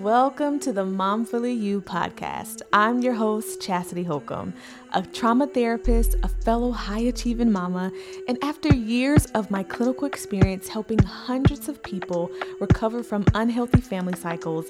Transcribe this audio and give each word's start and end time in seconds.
Welcome 0.00 0.60
to 0.60 0.72
the 0.72 0.86
Momfully 0.86 1.52
You 1.52 1.82
podcast. 1.82 2.62
I'm 2.72 3.02
your 3.02 3.12
host, 3.12 3.60
Chastity 3.60 4.02
Holcomb, 4.02 4.54
a 4.94 5.02
trauma 5.02 5.46
therapist, 5.46 6.16
a 6.22 6.28
fellow 6.28 6.70
high 6.70 7.00
achieving 7.00 7.52
mama, 7.52 7.92
and 8.26 8.42
after 8.42 8.74
years 8.74 9.26
of 9.34 9.50
my 9.50 9.62
clinical 9.62 10.06
experience 10.06 10.68
helping 10.68 11.00
hundreds 11.00 11.68
of 11.68 11.82
people 11.82 12.30
recover 12.60 13.02
from 13.02 13.26
unhealthy 13.34 13.82
family 13.82 14.16
cycles, 14.16 14.66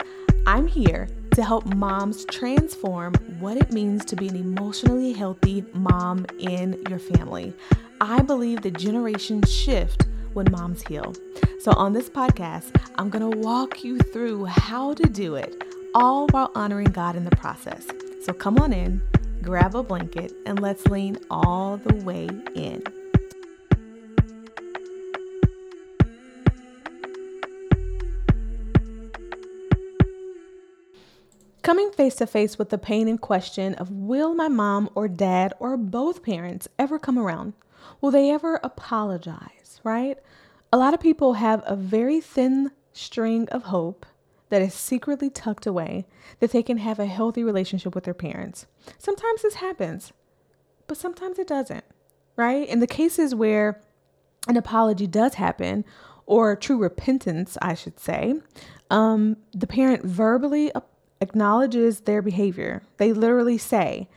I'm 0.48 0.66
here 0.66 1.06
to 1.34 1.45
help 1.45 1.65
moms 1.77 2.24
transform 2.24 3.15
what 3.38 3.56
it 3.56 3.73
means 3.73 4.05
to 4.06 4.16
be 4.16 4.27
an 4.27 4.34
emotionally 4.34 5.12
healthy 5.12 5.65
mom 5.74 6.27
in 6.41 6.83
your 6.88 6.98
family. 6.98 7.55
I 8.01 8.23
believe 8.23 8.62
the 8.62 8.73
generation 8.73 9.42
shift 9.42 10.06
when 10.33 10.51
moms 10.51 10.83
heal. 10.83 11.15
So, 11.61 11.73
on 11.73 11.93
this 11.93 12.09
podcast, 12.09 12.75
I'm 12.97 13.11
going 13.11 13.30
to 13.30 13.38
walk 13.38 13.84
you 13.84 13.98
through 13.98 14.47
how 14.47 14.95
to 14.95 15.05
do 15.05 15.34
it, 15.34 15.62
all 15.95 16.27
while 16.29 16.51
honoring 16.55 16.93
God 16.93 17.16
in 17.16 17.25
the 17.25 17.37
process. 17.37 17.87
So, 18.23 18.33
come 18.33 18.59
on 18.59 18.73
in, 18.73 19.02
grab 19.43 19.74
a 19.74 19.83
blanket, 19.83 20.33
and 20.47 20.61
let's 20.61 20.87
lean 20.87 21.19
all 21.30 21.77
the 21.77 21.97
way 21.97 22.29
in. 22.55 22.83
Coming 31.62 31.93
face 31.93 32.16
to 32.16 32.27
face 32.27 32.59
with 32.59 32.71
the 32.71 32.79
pain 32.79 33.07
and 33.07 33.21
question 33.21 33.74
of 33.74 33.93
will 33.93 34.35
my 34.35 34.49
mom 34.49 34.88
or 34.95 35.07
dad 35.07 35.52
or 35.60 35.77
both 35.77 36.23
parents 36.23 36.66
ever 36.79 36.99
come 36.99 37.19
around? 37.19 37.52
Will 38.01 38.10
they 38.10 38.30
ever 38.30 38.59
apologize, 38.65 39.59
right? 39.84 40.18
A 40.73 40.78
lot 40.78 40.95
of 40.95 41.00
people 41.00 41.34
have 41.34 41.62
a 41.66 41.76
very 41.76 42.20
thin 42.20 42.70
string 42.92 43.48
of 43.50 43.64
hope 43.64 44.06
that 44.48 44.62
is 44.62 44.74
secretly 44.74 45.30
tucked 45.30 45.66
away 45.66 46.06
that 46.40 46.52
they 46.52 46.62
can 46.62 46.78
have 46.78 46.98
a 46.98 47.06
healthy 47.06 47.45
relationship 47.45 47.95
with 47.95 48.04
their 48.04 48.14
parents. 48.14 48.66
Sometimes 48.98 49.42
this 49.42 49.54
happens, 49.54 50.12
but 50.86 50.96
sometimes 50.96 51.38
it 51.38 51.46
doesn't, 51.46 51.84
right? 52.36 52.68
In 52.68 52.80
the 52.80 52.86
cases 52.86 53.34
where 53.34 53.80
an 54.48 54.56
apology 54.56 55.06
does 55.06 55.34
happen, 55.34 55.84
or 56.26 56.54
true 56.54 56.78
repentance, 56.78 57.58
I 57.60 57.74
should 57.74 57.98
say, 57.98 58.34
um, 58.90 59.36
the 59.52 59.66
parent 59.66 60.04
verbally 60.04 60.73
acknowledges 61.20 62.01
their 62.01 62.23
behavior. 62.23 62.82
They 62.96 63.12
literally 63.12 63.58
say, 63.58 64.08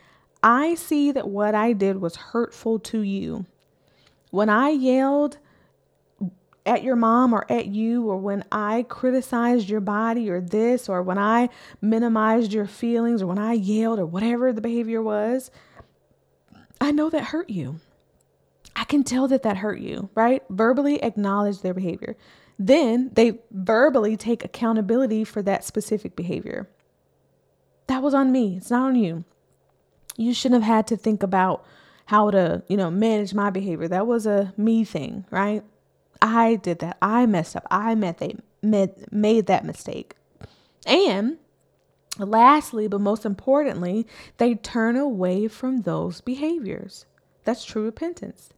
I 0.41 0.75
see 0.75 1.11
that 1.11 1.27
what 1.27 1.55
I 1.55 1.73
did 1.73 2.01
was 2.01 2.15
hurtful 2.15 2.79
to 2.79 3.01
you. 3.01 3.45
When 4.29 4.49
I 4.49 4.69
yelled 4.69 5.37
at 6.65 6.83
your 6.83 6.95
mom 6.95 7.33
or 7.33 7.45
at 7.51 7.67
you, 7.67 8.07
or 8.09 8.17
when 8.17 8.43
I 8.51 8.83
criticized 8.83 9.69
your 9.69 9.81
body 9.81 10.29
or 10.29 10.39
this, 10.39 10.87
or 10.87 11.01
when 11.01 11.17
I 11.17 11.49
minimized 11.81 12.53
your 12.53 12.67
feelings, 12.67 13.21
or 13.21 13.27
when 13.27 13.37
I 13.37 13.53
yelled, 13.53 13.99
or 13.99 14.05
whatever 14.05 14.53
the 14.53 14.61
behavior 14.61 15.01
was, 15.01 15.51
I 16.79 16.91
know 16.91 17.09
that 17.09 17.25
hurt 17.25 17.49
you. 17.49 17.79
I 18.75 18.85
can 18.85 19.03
tell 19.03 19.27
that 19.27 19.43
that 19.43 19.57
hurt 19.57 19.79
you, 19.79 20.09
right? 20.15 20.41
Verbally 20.49 21.03
acknowledge 21.03 21.61
their 21.61 21.73
behavior. 21.73 22.15
Then 22.57 23.11
they 23.13 23.39
verbally 23.51 24.17
take 24.17 24.43
accountability 24.43 25.23
for 25.23 25.41
that 25.41 25.63
specific 25.63 26.15
behavior. 26.15 26.69
That 27.87 28.01
was 28.01 28.13
on 28.13 28.31
me. 28.31 28.57
It's 28.57 28.71
not 28.71 28.87
on 28.87 28.95
you. 28.95 29.25
You 30.15 30.33
shouldn't 30.33 30.63
have 30.63 30.75
had 30.75 30.87
to 30.87 30.97
think 30.97 31.23
about 31.23 31.65
how 32.05 32.31
to, 32.31 32.63
you 32.67 32.77
know, 32.77 32.91
manage 32.91 33.33
my 33.33 33.49
behavior. 33.49 33.87
That 33.87 34.07
was 34.07 34.25
a 34.25 34.53
me 34.57 34.83
thing, 34.83 35.25
right? 35.31 35.63
I 36.23 36.55
did 36.55 36.79
that. 36.79 36.97
I 37.01 37.25
messed 37.25 37.57
up. 37.57 37.67
I 37.69 37.95
met 37.95 38.19
they 38.19 38.37
made, 38.61 39.11
made 39.11 39.45
that 39.47 39.65
mistake. 39.65 40.15
And 40.87 41.37
lastly, 42.17 42.87
but 42.87 43.01
most 43.01 43.25
importantly, 43.25 44.07
they 44.37 44.55
turn 44.55 44.95
away 44.95 45.49
from 45.49 45.81
those 45.81 46.21
behaviors. 46.21 47.05
That's 47.43 47.65
true 47.65 47.83
repentance. 47.83 48.53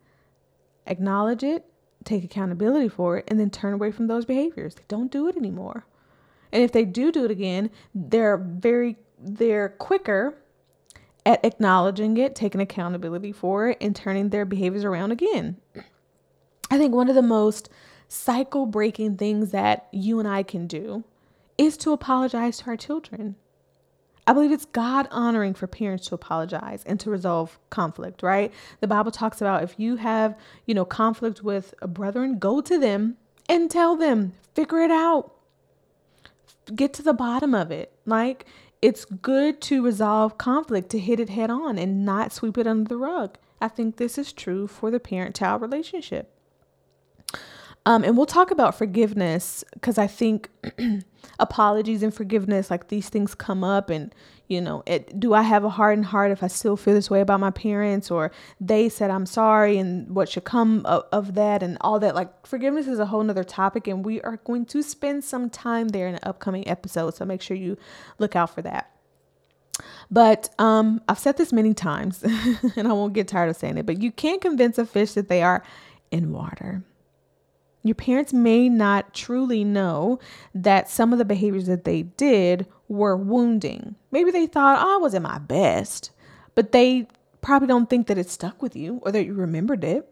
Acknowledge 0.85 1.44
it, 1.44 1.66
take 2.03 2.23
accountability 2.23 2.88
for 2.88 3.17
it, 3.17 3.25
and 3.28 3.39
then 3.39 3.50
turn 3.50 3.73
away 3.73 3.91
from 3.91 4.06
those 4.06 4.25
behaviors. 4.25 4.75
They 4.75 4.84
don't 4.88 5.12
do 5.12 5.28
it 5.28 5.35
anymore. 5.35 5.88
And 6.51 6.62
if 6.62 6.72
they 6.72 6.85
do 6.85 7.12
do 7.12 7.25
it 7.25 7.31
again, 7.31 7.72
they're 7.95 8.38
very 8.38 8.97
they're 9.19 9.69
quicker 9.69 10.38
at 11.25 11.44
acknowledging 11.44 12.18
it, 12.18 12.35
taking 12.35 12.62
accountability 12.62 13.31
for 13.31 13.69
it, 13.69 13.78
and 13.81 13.95
turning 13.95 14.29
their 14.29 14.45
behaviors 14.45 14.84
around 14.84 15.12
again. 15.12 15.57
I 16.69 16.77
think 16.77 16.93
one 16.93 17.09
of 17.09 17.15
the 17.15 17.21
most 17.21 17.69
cycle 18.07 18.65
breaking 18.65 19.17
things 19.17 19.51
that 19.51 19.87
you 19.91 20.19
and 20.19 20.27
I 20.27 20.43
can 20.43 20.67
do 20.67 21.03
is 21.57 21.77
to 21.77 21.91
apologize 21.91 22.57
to 22.59 22.67
our 22.67 22.77
children. 22.77 23.35
I 24.27 24.33
believe 24.33 24.51
it's 24.51 24.65
God 24.65 25.07
honoring 25.11 25.53
for 25.53 25.67
parents 25.67 26.07
to 26.07 26.15
apologize 26.15 26.83
and 26.85 26.99
to 26.99 27.11
resolve 27.11 27.59
conflict, 27.69 28.23
right? 28.23 28.51
The 28.79 28.87
Bible 28.87 29.11
talks 29.11 29.39
about 29.39 29.63
if 29.63 29.75
you 29.77 29.97
have, 29.97 30.37
you 30.65 30.73
know, 30.73 30.85
conflict 30.85 31.43
with 31.43 31.75
a 31.81 31.87
brethren, 31.87 32.39
go 32.39 32.59
to 32.61 32.79
them 32.79 33.17
and 33.47 33.69
tell 33.69 33.95
them, 33.95 34.33
figure 34.55 34.79
it 34.79 34.89
out. 34.89 35.31
Get 36.73 36.93
to 36.93 37.03
the 37.03 37.13
bottom 37.13 37.53
of 37.53 37.69
it. 37.69 37.91
Like 38.07 38.45
it's 38.81 39.05
good 39.05 39.61
to 39.61 39.83
resolve 39.83 40.39
conflict, 40.39 40.89
to 40.89 40.99
hit 40.99 41.19
it 41.19 41.29
head 41.29 41.51
on 41.51 41.77
and 41.77 42.03
not 42.03 42.33
sweep 42.33 42.57
it 42.57 42.65
under 42.65 42.87
the 42.87 42.97
rug. 42.97 43.37
I 43.61 43.67
think 43.67 43.97
this 43.97 44.17
is 44.17 44.33
true 44.33 44.67
for 44.67 44.89
the 44.89 44.99
parent 44.99 45.35
child 45.35 45.61
relationship. 45.61 46.34
Um, 47.88 48.03
and 48.03 48.18
we'll 48.18 48.25
talk 48.25 48.50
about 48.50 48.75
forgiveness 48.75 49.63
because 49.73 50.00
I 50.00 50.07
think 50.07 50.50
apologies 51.40 52.01
and 52.01 52.12
forgiveness, 52.13 52.72
like 52.72 52.88
these 52.88 53.09
things 53.09 53.35
come 53.35 53.63
up. 53.63 53.91
And, 53.91 54.13
you 54.47 54.59
know, 54.59 54.81
it, 54.88 55.19
do 55.19 55.35
I 55.35 55.44
have 55.44 55.63
a 55.63 55.69
hardened 55.69 56.07
heart 56.07 56.31
if 56.31 56.41
I 56.41 56.47
still 56.47 56.78
feel 56.78 56.95
this 56.95 57.12
way 57.12 57.22
about 57.22 57.40
my 57.40 57.51
parents 57.51 58.09
or 58.09 58.31
they 58.59 58.90
said 58.90 59.12
I'm 59.12 59.28
sorry 59.28 59.78
and 59.78 60.09
what 60.16 60.29
should 60.29 60.45
come 60.45 60.84
of, 60.88 61.03
of 61.12 61.35
that 61.35 61.62
and 61.62 61.78
all 61.81 62.00
that? 62.00 62.16
Like, 62.16 62.47
forgiveness 62.47 62.88
is 62.88 62.97
a 62.97 63.06
whole 63.06 63.24
nother 63.24 63.44
topic. 63.44 63.88
And 63.88 64.03
we 64.03 64.19
are 64.22 64.38
going 64.38 64.66
to 64.68 64.81
spend 64.81 65.24
some 65.24 65.51
time 65.51 65.90
there 65.90 66.07
in 66.07 66.16
an 66.16 66.22
upcoming 66.24 66.68
episode. 66.68 67.13
So 67.13 67.24
make 67.24 67.44
sure 67.44 67.56
you 67.56 67.78
look 68.18 68.35
out 68.35 68.50
for 68.50 68.63
that. 68.63 68.91
But 70.09 70.50
um, 70.57 71.01
I've 71.07 71.19
said 71.19 71.38
this 71.38 71.53
many 71.53 71.75
times 71.75 72.24
and 72.75 72.88
I 72.88 72.94
won't 72.94 73.13
get 73.13 73.28
tired 73.28 73.50
of 73.50 73.57
saying 73.57 73.78
it, 73.78 73.85
but 73.85 74.01
you 74.01 74.12
can't 74.12 74.41
convince 74.41 74.79
a 74.79 74.85
fish 74.88 75.13
that 75.13 75.28
they 75.28 75.44
are 75.44 75.63
in 76.09 76.31
water. 76.31 76.84
Your 77.85 77.94
parents 77.94 78.34
may 78.34 78.68
not 78.68 79.13
truly 79.13 79.63
know 79.63 80.18
that 80.56 80.90
some 80.90 81.13
of 81.13 81.19
the 81.19 81.23
behaviors 81.23 81.68
that 81.68 81.84
they 81.84 82.01
did 82.01 82.66
were 82.88 83.16
wounding. 83.16 83.94
Maybe 84.09 84.31
they 84.31 84.47
thought, 84.47 84.79
oh, 84.81 84.96
I 84.96 84.97
wasn't 84.97 85.22
my 85.22 85.38
best, 85.38 86.09
but 86.56 86.72
they 86.72 87.07
probably 87.41 87.68
don't 87.68 87.88
think 87.88 88.07
that 88.07 88.18
it 88.18 88.28
stuck 88.28 88.59
with 88.59 88.75
you 88.75 89.01
or 89.03 89.12
that 89.12 89.24
you 89.24 89.35
remembered 89.35 89.84
it 89.84 90.12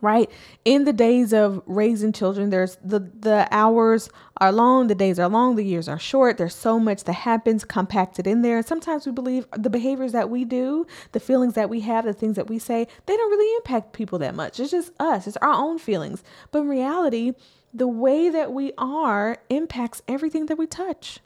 right? 0.00 0.30
In 0.64 0.84
the 0.84 0.92
days 0.92 1.32
of 1.32 1.62
raising 1.66 2.12
children 2.12 2.50
there's 2.50 2.76
the 2.84 3.00
the 3.00 3.48
hours 3.50 4.10
are 4.40 4.52
long 4.52 4.86
the 4.86 4.94
days 4.94 5.18
are 5.18 5.28
long 5.28 5.56
the 5.56 5.64
years 5.64 5.88
are 5.88 5.98
short 5.98 6.38
there's 6.38 6.54
so 6.54 6.78
much 6.78 7.04
that 7.04 7.12
happens 7.12 7.64
compacted 7.64 8.26
in 8.26 8.42
there. 8.42 8.58
And 8.58 8.66
sometimes 8.66 9.06
we 9.06 9.12
believe 9.12 9.46
the 9.56 9.70
behaviors 9.70 10.12
that 10.12 10.30
we 10.30 10.44
do 10.44 10.86
the 11.12 11.20
feelings 11.20 11.54
that 11.54 11.70
we 11.70 11.80
have 11.80 12.04
the 12.04 12.12
things 12.12 12.36
that 12.36 12.48
we 12.48 12.58
say 12.58 12.86
they 13.06 13.16
don't 13.16 13.30
really 13.30 13.56
impact 13.56 13.92
people 13.92 14.18
that 14.20 14.34
much. 14.34 14.58
It's 14.60 14.70
just 14.70 14.92
us 15.00 15.26
it's 15.26 15.36
our 15.38 15.52
own 15.52 15.78
feelings. 15.78 16.22
But 16.50 16.60
in 16.60 16.68
reality 16.68 17.32
the 17.74 17.88
way 17.88 18.28
that 18.28 18.52
we 18.52 18.72
are 18.76 19.38
impacts 19.48 20.02
everything 20.06 20.46
that 20.46 20.58
we 20.58 20.66
touch 20.66 21.20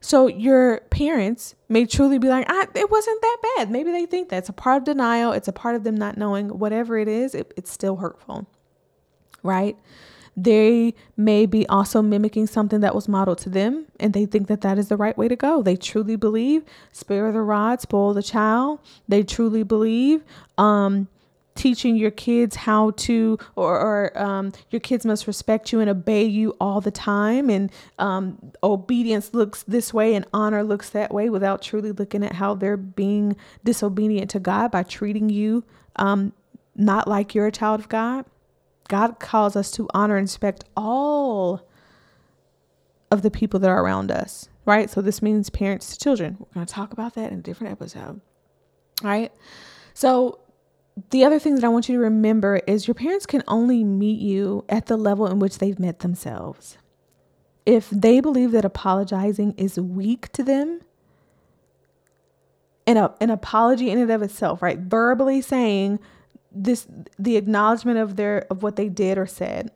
so 0.00 0.26
your 0.26 0.80
parents 0.90 1.54
may 1.68 1.84
truly 1.84 2.18
be 2.18 2.28
like, 2.28 2.46
it 2.74 2.90
wasn't 2.90 3.20
that 3.20 3.36
bad. 3.56 3.70
Maybe 3.70 3.90
they 3.90 4.06
think 4.06 4.28
that's 4.28 4.48
a 4.48 4.52
part 4.52 4.78
of 4.78 4.84
denial. 4.84 5.32
It's 5.32 5.48
a 5.48 5.52
part 5.52 5.76
of 5.76 5.84
them 5.84 5.94
not 5.94 6.16
knowing 6.16 6.48
whatever 6.48 6.98
it 6.98 7.08
is, 7.08 7.34
it, 7.34 7.52
it's 7.56 7.70
still 7.70 7.96
hurtful, 7.96 8.46
right? 9.42 9.76
They 10.36 10.94
may 11.16 11.44
be 11.44 11.66
also 11.68 12.00
mimicking 12.00 12.46
something 12.46 12.80
that 12.80 12.94
was 12.94 13.08
modeled 13.08 13.38
to 13.38 13.50
them 13.50 13.86
and 13.98 14.14
they 14.14 14.24
think 14.24 14.46
that 14.46 14.62
that 14.62 14.78
is 14.78 14.88
the 14.88 14.96
right 14.96 15.16
way 15.18 15.28
to 15.28 15.36
go. 15.36 15.62
They 15.62 15.76
truly 15.76 16.16
believe 16.16 16.64
spare 16.92 17.30
the 17.30 17.42
rod, 17.42 17.80
spoil 17.82 18.14
the 18.14 18.22
child. 18.22 18.80
They 19.06 19.22
truly 19.22 19.64
believe 19.64 20.22
um, 20.56 21.08
teaching 21.60 21.94
your 21.94 22.10
kids 22.10 22.56
how 22.56 22.90
to 22.92 23.36
or, 23.54 23.78
or 23.78 24.18
um, 24.18 24.50
your 24.70 24.80
kids 24.80 25.04
must 25.04 25.26
respect 25.26 25.72
you 25.72 25.80
and 25.80 25.90
obey 25.90 26.24
you 26.24 26.56
all 26.58 26.80
the 26.80 26.90
time. 26.90 27.50
And 27.50 27.70
um, 27.98 28.52
obedience 28.62 29.34
looks 29.34 29.62
this 29.64 29.92
way 29.92 30.14
and 30.14 30.24
honor 30.32 30.64
looks 30.64 30.88
that 30.90 31.12
way 31.12 31.28
without 31.28 31.60
truly 31.60 31.92
looking 31.92 32.24
at 32.24 32.32
how 32.32 32.54
they're 32.54 32.78
being 32.78 33.36
disobedient 33.62 34.30
to 34.30 34.40
god 34.40 34.70
by 34.70 34.82
treating 34.82 35.28
you 35.28 35.62
um, 35.96 36.32
not 36.74 37.06
like 37.06 37.34
you're 37.34 37.46
a 37.46 37.52
child 37.52 37.78
of 37.78 37.90
god. 37.90 38.24
God 38.88 39.20
calls 39.20 39.54
us 39.54 39.70
to 39.72 39.86
honor 39.92 40.16
and 40.16 40.24
respect 40.24 40.64
all 40.78 41.68
of 43.10 43.20
the 43.20 43.30
people 43.30 43.60
that 43.60 43.68
are 43.68 43.84
around 43.84 44.10
us 44.10 44.48
right? 44.64 44.88
So 44.88 45.00
this 45.00 45.20
means 45.20 45.50
parents 45.50 45.90
to 45.90 45.98
children. 45.98 46.36
We're 46.38 46.54
going 46.54 46.66
to 46.66 46.72
talk 46.72 46.92
about 46.92 47.14
that 47.14 47.32
in 47.32 47.40
a 47.40 47.42
different 47.42 47.72
episode 47.72 48.22
right? 49.02 49.30
So 49.92 50.40
the 51.10 51.24
other 51.24 51.38
thing 51.38 51.54
that 51.54 51.64
I 51.64 51.68
want 51.68 51.88
you 51.88 51.96
to 51.96 52.02
remember 52.02 52.60
is 52.66 52.86
your 52.86 52.94
parents 52.94 53.26
can 53.26 53.42
only 53.48 53.84
meet 53.84 54.20
you 54.20 54.64
at 54.68 54.86
the 54.86 54.96
level 54.96 55.26
in 55.26 55.38
which 55.38 55.58
they've 55.58 55.78
met 55.78 56.00
themselves. 56.00 56.78
if 57.66 57.90
they 57.90 58.20
believe 58.20 58.52
that 58.52 58.64
apologizing 58.64 59.54
is 59.56 59.78
weak 59.78 60.30
to 60.32 60.42
them, 60.42 60.80
an, 62.86 62.96
an 63.20 63.30
apology 63.30 63.90
in 63.90 63.98
and 63.98 64.10
of 64.10 64.22
itself, 64.22 64.62
right? 64.62 64.78
Verbally 64.78 65.40
saying 65.40 66.00
this, 66.50 66.86
the 67.18 67.36
acknowledgement 67.36 67.98
of 67.98 68.16
their 68.16 68.46
of 68.50 68.62
what 68.62 68.76
they 68.76 68.88
did 68.88 69.18
or 69.18 69.26
said, 69.26 69.70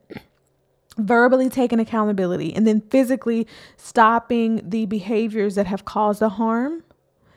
verbally 0.98 1.48
taking 1.48 1.78
accountability, 1.78 2.54
and 2.54 2.66
then 2.66 2.80
physically 2.80 3.46
stopping 3.76 4.68
the 4.68 4.86
behaviors 4.86 5.54
that 5.54 5.66
have 5.66 5.84
caused 5.84 6.20
the 6.20 6.30
harm. 6.30 6.82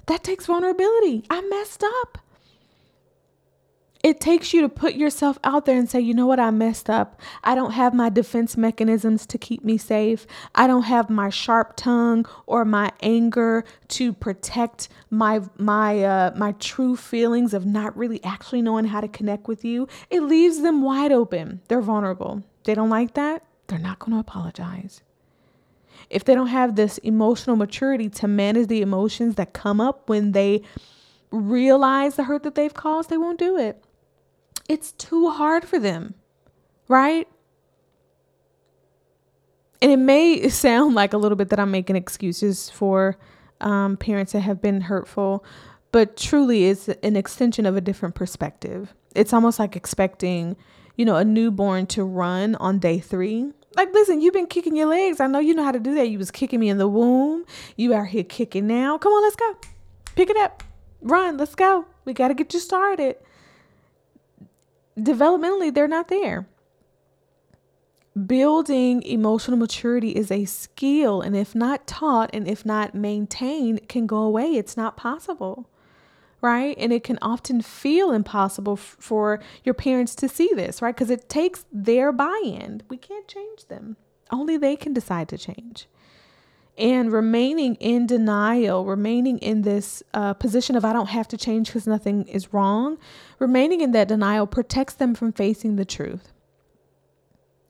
That 0.07 0.23
takes 0.23 0.45
vulnerability. 0.47 1.23
I 1.29 1.41
messed 1.41 1.83
up 1.83 2.17
it 4.07 4.21
takes 4.21 4.53
you 4.53 4.61
to 4.61 4.69
put 4.69 4.93
yourself 4.93 5.37
out 5.43 5.65
there 5.65 5.77
and 5.77 5.89
say, 5.89 5.99
you 5.99 6.13
know 6.13 6.25
what, 6.25 6.39
I 6.39 6.49
messed 6.49 6.89
up. 6.89 7.19
I 7.43 7.55
don't 7.55 7.71
have 7.71 7.93
my 7.93 8.07
defense 8.07 8.55
mechanisms 8.55 9.25
to 9.25 9.37
keep 9.37 9.65
me 9.65 9.77
safe. 9.77 10.25
I 10.55 10.65
don't 10.65 10.83
have 10.83 11.09
my 11.09 11.29
sharp 11.29 11.73
tongue 11.75 12.25
or 12.45 12.63
my 12.63 12.93
anger 13.01 13.65
to 13.89 14.13
protect 14.13 14.87
my 15.09 15.41
my 15.57 16.03
uh, 16.03 16.31
my 16.37 16.53
true 16.53 16.95
feelings 16.95 17.53
of 17.53 17.65
not 17.65 17.97
really 17.97 18.23
actually 18.23 18.61
knowing 18.61 18.85
how 18.85 19.01
to 19.01 19.09
connect 19.09 19.49
with 19.49 19.65
you. 19.65 19.89
It 20.09 20.21
leaves 20.21 20.61
them 20.61 20.83
wide 20.83 21.11
open. 21.11 21.59
They're 21.67 21.81
vulnerable. 21.81 22.43
They 22.63 22.75
don't 22.75 22.89
like 22.89 23.13
that. 23.15 23.43
They're 23.67 23.77
not 23.77 23.99
going 23.99 24.13
to 24.13 24.19
apologize. 24.19 25.01
If 26.09 26.23
they 26.23 26.33
don't 26.33 26.47
have 26.47 26.77
this 26.77 26.97
emotional 26.99 27.57
maturity 27.57 28.07
to 28.11 28.27
manage 28.29 28.67
the 28.67 28.81
emotions 28.81 29.35
that 29.35 29.51
come 29.51 29.81
up 29.81 30.07
when 30.07 30.31
they 30.31 30.61
realize 31.29 32.15
the 32.15 32.23
hurt 32.23 32.43
that 32.43 32.55
they've 32.55 32.73
caused, 32.73 33.09
they 33.09 33.17
won't 33.17 33.37
do 33.37 33.57
it. 33.57 33.83
It's 34.67 34.91
too 34.93 35.29
hard 35.29 35.65
for 35.65 35.79
them, 35.79 36.15
right? 36.87 37.27
And 39.81 39.91
it 39.91 39.97
may 39.97 40.49
sound 40.49 40.95
like 40.95 41.13
a 41.13 41.17
little 41.17 41.35
bit 41.35 41.49
that 41.49 41.59
I'm 41.59 41.71
making 41.71 41.95
excuses 41.95 42.69
for 42.69 43.17
um, 43.61 43.97
parents 43.97 44.33
that 44.33 44.41
have 44.41 44.61
been 44.61 44.81
hurtful, 44.81 45.43
but 45.91 46.17
truly 46.17 46.65
it's 46.65 46.89
an 46.89 47.15
extension 47.15 47.65
of 47.65 47.75
a 47.75 47.81
different 47.81 48.15
perspective. 48.15 48.93
It's 49.15 49.33
almost 49.33 49.57
like 49.57 49.75
expecting, 49.75 50.55
you 50.95 51.05
know, 51.05 51.15
a 51.15 51.25
newborn 51.25 51.87
to 51.87 52.03
run 52.03 52.55
on 52.55 52.79
day 52.79 52.99
three. 52.99 53.51
Like, 53.75 53.93
listen, 53.93 54.21
you've 54.21 54.33
been 54.33 54.47
kicking 54.47 54.75
your 54.75 54.87
legs. 54.87 55.19
I 55.19 55.27
know 55.27 55.39
you 55.39 55.53
know 55.53 55.63
how 55.63 55.71
to 55.71 55.79
do 55.79 55.95
that. 55.95 56.09
You 56.09 56.17
was 56.17 56.31
kicking 56.31 56.59
me 56.59 56.69
in 56.69 56.77
the 56.77 56.87
womb. 56.87 57.45
You 57.75 57.93
out 57.93 58.07
here 58.07 58.23
kicking 58.23 58.67
now. 58.67 58.97
Come 58.97 59.13
on, 59.13 59.21
let's 59.21 59.35
go. 59.35 59.55
Pick 60.15 60.29
it 60.29 60.37
up. 60.37 60.63
Run. 61.01 61.37
Let's 61.37 61.53
go. 61.53 61.85
We 62.05 62.13
got 62.13 62.29
to 62.29 62.33
get 62.33 62.53
you 62.53 62.59
started 62.59 63.17
developmentally, 64.97 65.73
they're 65.73 65.87
not 65.87 66.07
there. 66.07 66.47
Building 68.25 69.03
emotional 69.03 69.57
maturity 69.57 70.09
is 70.11 70.31
a 70.31 70.45
skill, 70.45 71.21
and 71.21 71.35
if 71.35 71.53
not 71.53 71.85
taught 71.85 72.31
and 72.33 72.47
if 72.47 72.65
not 72.65 72.95
maintained, 72.95 73.87
can 73.87 74.07
go 74.07 74.17
away. 74.17 74.53
It's 74.55 74.75
not 74.75 74.97
possible, 74.97 75.69
right? 76.41 76.75
And 76.79 76.91
it 76.91 77.03
can 77.03 77.19
often 77.21 77.61
feel 77.61 78.11
impossible 78.11 78.73
f- 78.73 78.97
for 78.99 79.39
your 79.63 79.75
parents 79.75 80.15
to 80.15 80.27
see 80.27 80.49
this, 80.55 80.81
right? 80.81 80.95
Because 80.95 81.11
it 81.11 81.29
takes 81.29 81.65
their 81.71 82.11
buy 82.11 82.41
in. 82.43 82.81
We 82.89 82.97
can't 82.97 83.27
change 83.27 83.67
them, 83.67 83.97
only 84.31 84.57
they 84.57 84.75
can 84.75 84.93
decide 84.93 85.29
to 85.29 85.37
change 85.37 85.87
and 86.77 87.11
remaining 87.11 87.75
in 87.75 88.05
denial, 88.05 88.85
remaining 88.85 89.39
in 89.39 89.63
this 89.63 90.03
uh, 90.13 90.33
position 90.33 90.75
of 90.75 90.85
I 90.85 90.93
don't 90.93 91.09
have 91.09 91.27
to 91.29 91.37
change 91.37 91.67
because 91.67 91.87
nothing 91.87 92.27
is 92.27 92.53
wrong, 92.53 92.97
remaining 93.39 93.81
in 93.81 93.91
that 93.91 94.07
denial 94.07 94.47
protects 94.47 94.93
them 94.93 95.15
from 95.15 95.31
facing 95.33 95.75
the 95.75 95.85
truth. 95.85 96.33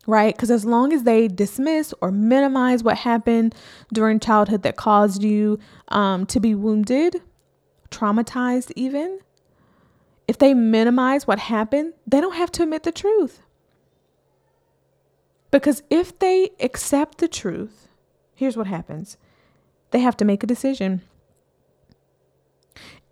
Right? 0.05 0.33
Because 0.35 0.51
as 0.51 0.63
long 0.63 0.93
as 0.93 1.03
they 1.03 1.27
dismiss 1.27 1.93
or 1.99 2.11
minimize 2.11 2.81
what 2.83 2.97
happened 2.97 3.53
during 3.91 4.19
childhood 4.19 4.63
that 4.63 4.77
caused 4.77 5.21
you 5.21 5.59
um, 5.89 6.25
to 6.27 6.39
be 6.39 6.55
wounded, 6.55 7.21
traumatized, 7.91 8.71
even, 8.75 9.19
if 10.27 10.37
they 10.37 10.53
minimize 10.53 11.27
what 11.27 11.39
happened, 11.39 11.93
they 12.05 12.21
don't 12.21 12.35
have 12.35 12.51
to 12.53 12.63
admit 12.63 12.83
the 12.83 12.91
truth. 12.91 13.41
Because 15.51 15.83
if 15.89 16.17
they 16.19 16.51
accept 16.59 17.17
the 17.19 17.27
truth, 17.27 17.86
here's 18.37 18.55
what 18.55 18.67
happens 18.67 19.17
they 19.91 19.99
have 19.99 20.15
to 20.17 20.25
make 20.25 20.43
a 20.43 20.47
decision. 20.47 21.01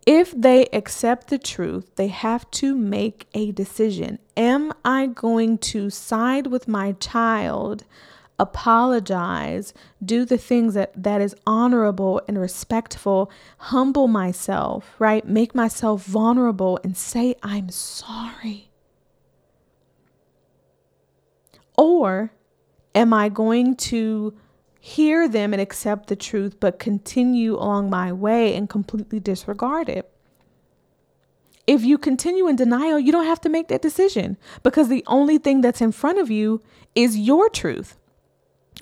If 0.05 0.39
they 0.39 0.67
accept 0.67 1.29
the 1.29 1.39
truth, 1.39 1.95
they 1.95 2.09
have 2.09 2.49
to 2.51 2.75
make 2.75 3.27
a 3.33 3.51
decision. 3.51 4.19
Am 4.37 4.71
I 4.83 5.07
going 5.07 5.57
to 5.73 5.89
side 5.89 6.47
with 6.47 6.67
my 6.67 6.91
child, 6.91 7.85
apologize, 8.37 9.73
do 10.03 10.23
the 10.23 10.37
things 10.37 10.75
that, 10.75 10.91
that 11.01 11.21
is 11.21 11.35
honorable 11.47 12.21
and 12.27 12.39
respectful, 12.39 13.31
humble 13.57 14.07
myself, 14.07 14.93
right? 14.99 15.27
Make 15.27 15.55
myself 15.55 16.03
vulnerable 16.03 16.79
and 16.83 16.95
say, 16.95 17.35
I'm 17.41 17.69
sorry? 17.69 18.69
Or 21.77 22.31
am 22.93 23.11
I 23.11 23.29
going 23.29 23.75
to 23.75 24.35
hear 24.85 25.27
them 25.27 25.51
and 25.51 25.59
accept 25.59 26.09
the 26.09 26.15
truth, 26.15 26.59
but 26.59 26.77
continue 26.77 27.55
along 27.55 27.89
my 27.89 28.13
way 28.13 28.53
and 28.53 28.69
completely 28.69 29.19
disregard 29.19 29.89
it. 29.89 30.07
If 31.65 31.83
you 31.83 31.97
continue 31.97 32.47
in 32.47 32.55
denial, 32.55 32.99
you 32.99 33.11
don't 33.11 33.25
have 33.25 33.41
to 33.41 33.49
make 33.49 33.67
that 33.69 33.81
decision 33.81 34.37
because 34.61 34.87
the 34.87 35.03
only 35.07 35.39
thing 35.39 35.61
that's 35.61 35.81
in 35.81 35.91
front 35.91 36.19
of 36.19 36.29
you 36.29 36.61
is 36.93 37.17
your 37.17 37.49
truth 37.49 37.97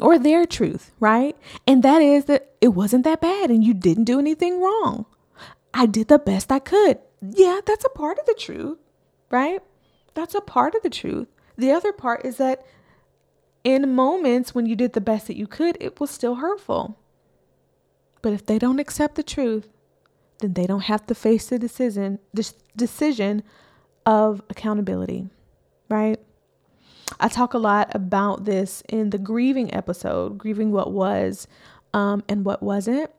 or 0.02 0.20
their 0.20 0.46
truth, 0.46 0.92
right? 1.00 1.38
And 1.66 1.84
that 1.84 2.02
is 2.02 2.26
that 2.26 2.52
it 2.60 2.76
wasn't 2.76 3.06
that 3.06 3.22
bad 3.22 3.50
and 3.50 3.64
you 3.64 3.74
didn't 3.74 4.04
do 4.04 4.20
anything 4.20 4.62
wrong. 4.62 5.06
I 5.74 5.86
did 5.86 6.10
the 6.10 6.20
best 6.20 6.52
I 6.52 6.60
could. 6.60 7.00
Yeah, 7.22 7.62
that's 7.66 7.86
a 7.86 7.90
part 7.98 8.20
of 8.20 8.26
the 8.26 8.36
truth, 8.38 8.78
right? 9.32 9.62
That's 10.16 10.36
a 10.36 10.42
part 10.42 10.76
of 10.76 10.84
the 10.84 10.90
truth. 10.90 11.30
The 11.58 11.72
other 11.72 11.94
part 11.94 12.26
is 12.26 12.36
that 12.38 12.66
in 13.64 13.94
moments 13.94 14.54
when 14.54 14.66
you 14.66 14.76
did 14.76 14.94
the 14.94 15.02
best 15.02 15.28
that 15.28 15.38
you 15.38 15.48
could, 15.48 15.78
it 15.80 16.00
was 16.00 16.10
still 16.10 16.36
hurtful. 16.36 16.98
But 18.22 18.34
if 18.34 18.46
they 18.46 18.60
don't 18.60 18.80
accept 18.80 19.16
the 19.16 19.24
truth, 19.24 19.70
then 20.40 20.54
they 20.54 20.66
don't 20.66 20.82
have 20.82 21.06
to 21.08 21.16
face 21.16 21.48
the 21.48 21.60
decision 21.60 22.20
decision 22.76 23.44
of 24.06 24.42
accountability, 24.50 25.30
right? 25.90 26.20
I 27.20 27.28
talk 27.28 27.54
a 27.54 27.58
lot 27.58 27.94
about 27.94 28.46
this 28.46 28.84
in 28.90 29.12
the 29.12 29.18
grieving 29.18 29.74
episode, 29.74 30.38
grieving 30.38 30.72
what 30.72 30.92
was 30.92 31.48
um, 31.94 32.24
and 32.28 32.44
what 32.44 32.64
wasn't, 32.64 33.12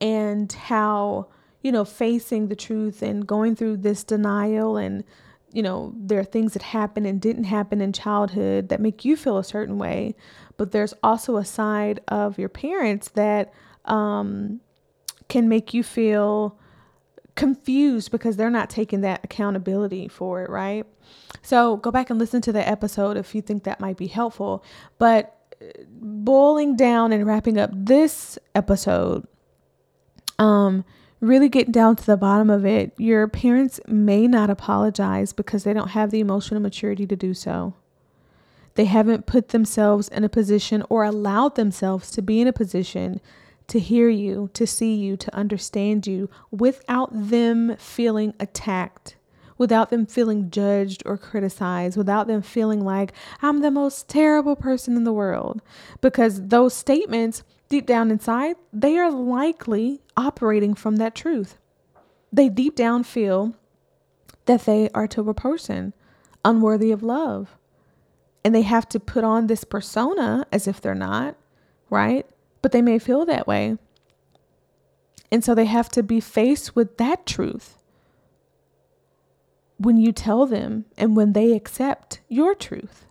and 0.00 0.52
how 0.52 1.28
you 1.62 1.72
know 1.72 1.84
facing 1.84 2.48
the 2.48 2.56
truth 2.56 3.02
and 3.02 3.26
going 3.26 3.56
through 3.56 3.78
this 3.78 4.04
denial 4.04 4.76
and 4.76 5.04
you 5.52 5.62
know, 5.62 5.92
there 5.96 6.20
are 6.20 6.24
things 6.24 6.52
that 6.52 6.62
happen 6.62 7.06
and 7.06 7.20
didn't 7.20 7.44
happen 7.44 7.80
in 7.80 7.92
childhood 7.92 8.68
that 8.68 8.80
make 8.80 9.04
you 9.04 9.16
feel 9.16 9.38
a 9.38 9.44
certain 9.44 9.78
way, 9.78 10.14
but 10.56 10.72
there's 10.72 10.94
also 11.02 11.36
a 11.36 11.44
side 11.44 12.00
of 12.08 12.38
your 12.38 12.48
parents 12.48 13.08
that 13.10 13.52
um, 13.84 14.60
can 15.28 15.48
make 15.48 15.74
you 15.74 15.82
feel 15.82 16.58
confused 17.34 18.10
because 18.10 18.36
they're 18.36 18.50
not 18.50 18.70
taking 18.70 19.00
that 19.00 19.20
accountability 19.24 20.08
for 20.08 20.42
it, 20.42 20.50
right? 20.50 20.86
So 21.42 21.76
go 21.78 21.90
back 21.90 22.10
and 22.10 22.18
listen 22.18 22.42
to 22.42 22.52
the 22.52 22.66
episode 22.66 23.16
if 23.16 23.34
you 23.34 23.42
think 23.42 23.64
that 23.64 23.80
might 23.80 23.96
be 23.96 24.06
helpful. 24.06 24.64
But 24.98 25.36
uh, 25.60 25.82
boiling 25.88 26.76
down 26.76 27.12
and 27.12 27.26
wrapping 27.26 27.58
up 27.58 27.70
this 27.72 28.38
episode, 28.54 29.26
um, 30.38 30.84
really 31.20 31.48
getting 31.48 31.72
down 31.72 31.96
to 31.96 32.06
the 32.06 32.16
bottom 32.16 32.50
of 32.50 32.64
it, 32.64 32.92
your 32.98 33.28
parents 33.28 33.80
may 33.86 34.26
not 34.26 34.50
apologize 34.50 35.32
because 35.32 35.64
they 35.64 35.72
don't 35.72 35.88
have 35.88 36.10
the 36.10 36.20
emotional 36.20 36.60
maturity 36.60 37.06
to 37.06 37.16
do 37.16 37.34
so. 37.34 37.74
They 38.74 38.86
haven't 38.86 39.26
put 39.26 39.48
themselves 39.48 40.08
in 40.08 40.24
a 40.24 40.28
position 40.28 40.82
or 40.88 41.04
allowed 41.04 41.56
themselves 41.56 42.10
to 42.12 42.22
be 42.22 42.40
in 42.40 42.48
a 42.48 42.52
position 42.52 43.20
to 43.66 43.78
hear 43.78 44.08
you, 44.08 44.50
to 44.54 44.66
see 44.66 44.94
you, 44.94 45.16
to 45.16 45.34
understand 45.34 46.06
you 46.06 46.28
without 46.50 47.10
them 47.12 47.76
feeling 47.76 48.34
attacked, 48.40 49.16
without 49.58 49.90
them 49.90 50.06
feeling 50.06 50.50
judged 50.50 51.02
or 51.06 51.18
criticized, 51.18 51.96
without 51.96 52.26
them 52.26 52.42
feeling 52.42 52.84
like 52.84 53.12
I'm 53.42 53.60
the 53.60 53.70
most 53.70 54.08
terrible 54.08 54.56
person 54.56 54.96
in 54.96 55.04
the 55.04 55.12
world. 55.12 55.62
Because 56.00 56.48
those 56.48 56.74
statements 56.74 57.44
deep 57.68 57.86
down 57.86 58.10
inside, 58.10 58.56
they 58.72 58.98
are 58.98 59.10
likely 59.10 60.00
operating 60.20 60.74
from 60.74 60.96
that 60.96 61.14
truth. 61.14 61.58
They 62.32 62.48
deep 62.48 62.76
down 62.76 63.04
feel 63.04 63.54
that 64.46 64.66
they 64.66 64.88
are 64.94 65.08
to 65.08 65.28
a 65.28 65.34
person 65.34 65.94
unworthy 66.44 66.92
of 66.92 67.02
love. 67.02 67.56
And 68.44 68.54
they 68.54 68.62
have 68.62 68.88
to 68.90 69.00
put 69.00 69.24
on 69.24 69.46
this 69.46 69.64
persona 69.64 70.46
as 70.52 70.66
if 70.66 70.80
they're 70.80 70.94
not, 70.94 71.36
right? 71.90 72.26
But 72.62 72.72
they 72.72 72.82
may 72.82 72.98
feel 72.98 73.24
that 73.26 73.46
way. 73.46 73.76
And 75.32 75.44
so 75.44 75.54
they 75.54 75.66
have 75.66 75.88
to 75.90 76.02
be 76.02 76.20
faced 76.20 76.74
with 76.74 76.96
that 76.96 77.26
truth 77.26 77.76
when 79.78 79.96
you 79.96 80.12
tell 80.12 80.46
them 80.46 80.84
and 80.96 81.16
when 81.16 81.32
they 81.32 81.52
accept 81.52 82.20
your 82.28 82.54
truth. 82.54 83.06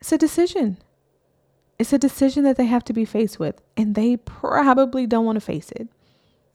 It's 0.00 0.12
a 0.12 0.18
decision. 0.18 0.78
It's 1.78 1.92
a 1.92 1.98
decision 1.98 2.44
that 2.44 2.56
they 2.56 2.66
have 2.66 2.84
to 2.84 2.92
be 2.92 3.04
faced 3.04 3.40
with, 3.40 3.60
and 3.76 3.94
they 3.94 4.16
probably 4.16 5.06
don't 5.06 5.24
want 5.24 5.36
to 5.36 5.40
face 5.40 5.72
it, 5.72 5.88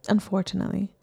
unfortunately. 0.10 0.94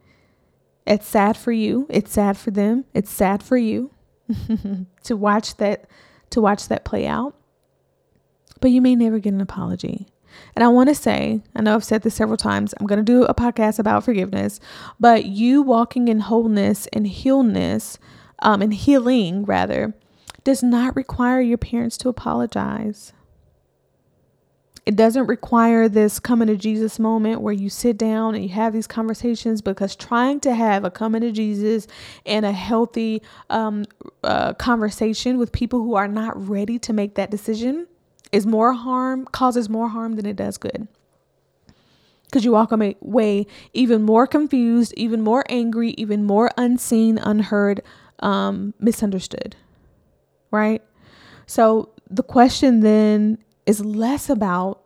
It's 0.87 1.07
sad 1.07 1.37
for 1.37 1.53
you. 1.53 1.87
It's 1.91 2.13
sad 2.13 2.37
for 2.37 2.51
them. 2.51 2.85
It's 2.95 3.11
sad 3.11 3.43
for 3.43 3.57
you 3.57 3.91
to 5.05 5.17
watch 5.17 5.57
that 5.57 5.89
to 6.31 6.41
watch 6.41 6.69
that 6.69 6.85
play 6.85 7.07
out. 7.07 7.35
But 8.61 8.71
you 8.71 8.81
may 8.81 8.95
never 8.95 9.19
get 9.19 9.33
an 9.33 9.41
apology. 9.41 10.09
And 10.55 10.65
I 10.65 10.69
want 10.69 10.89
to 10.89 10.95
say, 10.95 11.43
I 11.55 11.63
know 11.63 11.75
I've 11.75 11.85
said 11.85 12.03
this 12.03 12.15
several 12.15 12.37
times, 12.37 12.75
I'm 12.79 12.87
going 12.87 12.99
to 12.99 13.03
do 13.05 13.25
a 13.25 13.35
podcast 13.35 13.79
about 13.79 14.05
forgiveness, 14.05 14.61
but 15.01 15.25
you 15.25 15.63
walking 15.63 16.09
in 16.09 16.21
wholeness 16.21 16.87
and 16.89 17.07
healness, 17.07 17.99
um, 18.41 18.61
and 18.61 18.75
healing 18.75 19.45
rather, 19.45 19.95
does 20.45 20.63
not 20.63 20.95
require 20.95 21.41
your 21.41 21.59
parents 21.59 21.97
to 21.99 22.09
apologize. 22.09 23.13
It 24.87 24.95
doesn't 24.95 25.27
require 25.27 25.89
this 25.89 26.21
coming 26.21 26.47
to 26.47 26.57
Jesus 26.57 27.01
moment 27.01 27.41
where 27.41 27.53
you 27.53 27.69
sit 27.69 27.99
down 27.99 28.37
and 28.37 28.45
you 28.45 28.51
have 28.51 28.73
these 28.73 28.87
conversations 28.87 29.61
because 29.61 29.97
trying 29.97 30.39
to 30.41 30.55
have 30.55 30.85
a 30.85 30.93
coming 30.93 31.23
to 31.23 31.33
Jesus 31.33 31.89
and 32.25 32.47
a 32.47 32.53
healthy 32.53 33.21
um, 33.51 33.85
uh, 34.23 34.55
conversation 34.55 35.39
with 35.39 35.51
people 35.51 35.81
who 35.81 35.97
are 35.97 36.07
not 36.07 36.49
ready 36.49 36.79
to 36.79 36.93
make 36.93 37.17
that 37.17 37.33
decision 37.33 37.89
is 38.31 38.47
more 38.47 38.75
harm, 38.75 39.25
causes 39.25 39.69
more 39.69 39.89
harm 39.89 40.15
than 40.15 40.25
it 40.25 40.37
does 40.37 40.57
good. 40.57 40.87
Because 42.27 42.45
you 42.45 42.53
walk 42.53 42.71
away 42.71 43.47
even 43.73 44.05
more 44.05 44.29
confused, 44.29 44.95
even 44.97 45.21
more 45.21 45.45
angry, 45.49 45.91
even 45.99 46.25
more 46.25 46.51
unseen, 46.57 47.19
unheard, 47.19 47.83
um, 48.21 48.73
misunderstood. 48.79 49.57
Right? 50.53 50.81
So 51.47 51.91
the 52.09 52.23
question 52.23 52.81
then 52.81 53.39
is 53.67 53.85
less 53.85 54.31
about 54.31 54.83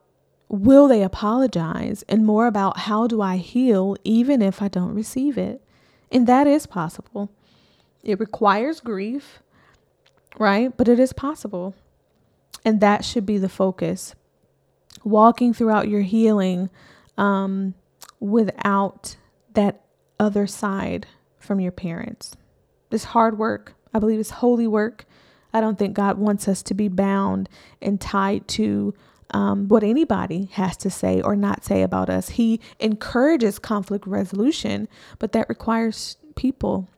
will 0.48 0.88
they 0.88 1.02
apologize 1.02 2.02
and 2.08 2.26
more 2.26 2.46
about 2.46 2.78
how 2.80 3.06
do 3.06 3.22
I 3.22 3.36
heal 3.36 3.96
even 4.02 4.42
if 4.42 4.60
I 4.60 4.68
don't 4.68 4.94
receive 4.94 5.38
it. 5.38 5.62
And 6.10 6.26
that 6.26 6.48
is 6.48 6.66
possible. 6.66 7.30
It 8.02 8.18
requires 8.18 8.80
grief, 8.80 9.42
right? 10.38 10.76
But 10.76 10.88
it 10.88 10.98
is 10.98 11.12
possible. 11.12 11.74
And 12.64 12.80
that 12.80 13.04
should 13.04 13.24
be 13.24 13.38
the 13.38 13.48
focus. 13.48 14.14
Walking 15.04 15.54
throughout 15.54 15.88
your 15.88 16.00
healing 16.00 16.68
um, 17.16 17.74
without 18.18 19.16
that 19.54 19.82
other 20.18 20.46
side 20.46 21.06
from 21.38 21.60
your 21.60 21.72
parents. 21.72 22.36
This 22.90 23.04
hard 23.04 23.38
work, 23.38 23.74
I 23.94 24.00
believe, 24.00 24.18
is 24.18 24.30
holy 24.30 24.66
work. 24.66 25.04
I 25.52 25.60
don't 25.60 25.78
think 25.78 25.94
God 25.94 26.18
wants 26.18 26.48
us 26.48 26.62
to 26.64 26.74
be 26.74 26.88
bound 26.88 27.48
and 27.80 28.00
tied 28.00 28.46
to 28.48 28.94
um, 29.32 29.68
what 29.68 29.82
anybody 29.82 30.46
has 30.52 30.76
to 30.78 30.90
say 30.90 31.20
or 31.20 31.36
not 31.36 31.64
say 31.64 31.82
about 31.82 32.10
us. 32.10 32.30
He 32.30 32.60
encourages 32.78 33.58
conflict 33.58 34.06
resolution, 34.06 34.88
but 35.18 35.32
that 35.32 35.48
requires 35.48 36.16
people, 36.34 36.88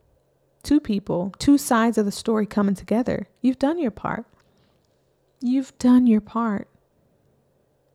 two 0.62 0.80
people, 0.80 1.34
two 1.38 1.58
sides 1.58 1.98
of 1.98 2.06
the 2.06 2.12
story 2.12 2.46
coming 2.46 2.74
together. 2.74 3.28
You've 3.40 3.58
done 3.58 3.78
your 3.78 3.90
part. 3.90 4.26
You've 5.40 5.76
done 5.78 6.06
your 6.06 6.20
part. 6.20 6.68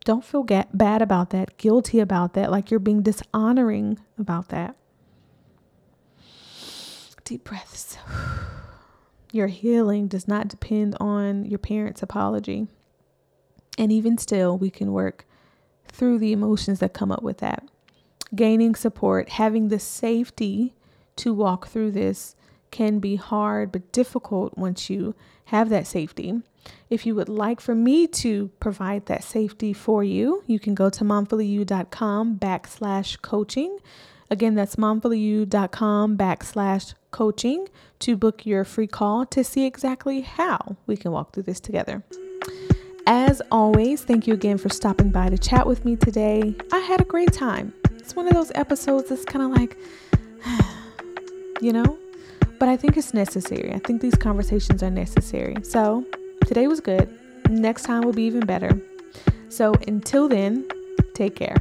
Don't 0.04 0.24
feel 0.24 0.42
bad 0.42 1.02
about 1.02 1.30
that, 1.30 1.58
guilty 1.58 2.00
about 2.00 2.34
that, 2.34 2.50
like 2.50 2.70
you're 2.70 2.80
being 2.80 3.02
dishonoring 3.02 3.98
about 4.18 4.48
that. 4.48 4.76
Deep 7.24 7.44
breaths. 7.44 7.98
Your 9.32 9.48
healing 9.48 10.08
does 10.08 10.26
not 10.26 10.48
depend 10.48 10.96
on 11.00 11.44
your 11.44 11.58
parents' 11.58 12.02
apology. 12.02 12.66
And 13.76 13.92
even 13.92 14.18
still, 14.18 14.56
we 14.56 14.70
can 14.70 14.92
work 14.92 15.26
through 15.86 16.18
the 16.18 16.32
emotions 16.32 16.80
that 16.80 16.94
come 16.94 17.12
up 17.12 17.22
with 17.22 17.38
that. 17.38 17.68
Gaining 18.34 18.74
support, 18.74 19.30
having 19.30 19.68
the 19.68 19.78
safety 19.78 20.74
to 21.16 21.32
walk 21.32 21.68
through 21.68 21.92
this 21.92 22.34
can 22.70 22.98
be 22.98 23.16
hard 23.16 23.72
but 23.72 23.92
difficult 23.92 24.56
once 24.56 24.90
you 24.90 25.14
have 25.46 25.68
that 25.70 25.86
safety. 25.86 26.42
If 26.90 27.06
you 27.06 27.14
would 27.14 27.28
like 27.28 27.60
for 27.60 27.74
me 27.74 28.06
to 28.08 28.48
provide 28.60 29.06
that 29.06 29.24
safety 29.24 29.72
for 29.72 30.04
you, 30.04 30.42
you 30.46 30.58
can 30.58 30.74
go 30.74 30.90
to 30.90 31.04
momfullyyou.com 31.04 32.36
backslash 32.38 33.20
coaching. 33.22 33.78
Again, 34.30 34.54
that's 34.54 34.76
momfullyyou.com 34.76 36.16
backslash 36.16 36.94
coaching 37.10 37.68
to 38.00 38.16
book 38.16 38.44
your 38.44 38.64
free 38.64 38.86
call 38.86 39.24
to 39.26 39.42
see 39.42 39.64
exactly 39.64 40.20
how 40.20 40.76
we 40.86 40.96
can 40.96 41.12
walk 41.12 41.32
through 41.32 41.44
this 41.44 41.60
together. 41.60 42.02
As 43.06 43.40
always, 43.50 44.04
thank 44.04 44.26
you 44.26 44.34
again 44.34 44.58
for 44.58 44.68
stopping 44.68 45.10
by 45.10 45.30
to 45.30 45.38
chat 45.38 45.66
with 45.66 45.86
me 45.86 45.96
today. 45.96 46.54
I 46.72 46.78
had 46.80 47.00
a 47.00 47.04
great 47.04 47.32
time. 47.32 47.72
It's 47.92 48.14
one 48.14 48.28
of 48.28 48.34
those 48.34 48.52
episodes 48.54 49.08
that's 49.08 49.24
kind 49.24 49.44
of 49.44 49.58
like, 49.58 49.78
you 51.62 51.72
know, 51.72 51.98
but 52.58 52.68
I 52.68 52.76
think 52.76 52.98
it's 52.98 53.14
necessary. 53.14 53.72
I 53.72 53.78
think 53.78 54.02
these 54.02 54.14
conversations 54.14 54.82
are 54.82 54.90
necessary. 54.90 55.56
So 55.62 56.04
today 56.46 56.66
was 56.66 56.80
good. 56.80 57.08
Next 57.48 57.84
time 57.84 58.02
will 58.02 58.12
be 58.12 58.24
even 58.24 58.44
better. 58.44 58.78
So 59.48 59.72
until 59.86 60.28
then, 60.28 60.68
take 61.14 61.34
care. 61.34 61.56